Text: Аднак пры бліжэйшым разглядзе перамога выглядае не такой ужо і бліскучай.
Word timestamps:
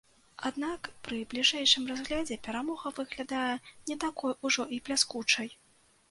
Аднак 0.49 0.87
пры 1.07 1.17
бліжэйшым 1.33 1.83
разглядзе 1.91 2.37
перамога 2.47 2.91
выглядае 2.99 3.53
не 3.91 3.97
такой 4.05 4.33
ужо 4.49 4.65
і 4.79 4.81
бліскучай. 4.89 5.49